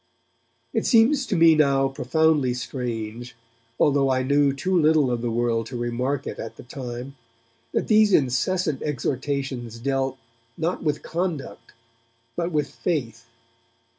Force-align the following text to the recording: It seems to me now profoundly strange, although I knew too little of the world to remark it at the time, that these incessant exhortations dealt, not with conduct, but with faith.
It 0.73 0.87
seems 0.87 1.27
to 1.27 1.35
me 1.35 1.53
now 1.53 1.87
profoundly 1.87 2.55
strange, 2.55 3.35
although 3.79 4.09
I 4.09 4.23
knew 4.23 4.51
too 4.51 4.75
little 4.75 5.11
of 5.11 5.21
the 5.21 5.29
world 5.29 5.67
to 5.67 5.77
remark 5.77 6.25
it 6.25 6.39
at 6.39 6.55
the 6.55 6.63
time, 6.63 7.15
that 7.71 7.87
these 7.87 8.11
incessant 8.11 8.81
exhortations 8.81 9.77
dealt, 9.77 10.17
not 10.57 10.81
with 10.81 11.03
conduct, 11.03 11.73
but 12.35 12.51
with 12.51 12.71
faith. 12.71 13.27